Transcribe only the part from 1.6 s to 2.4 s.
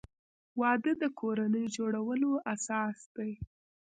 جوړولو